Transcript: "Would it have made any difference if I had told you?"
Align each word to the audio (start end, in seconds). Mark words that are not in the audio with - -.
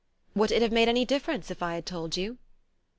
"Would 0.33 0.49
it 0.51 0.63
have 0.63 0.71
made 0.71 0.87
any 0.89 1.05
difference 1.05 1.51
if 1.51 1.61
I 1.61 1.75
had 1.75 1.85
told 1.85 2.17
you?" 2.17 2.39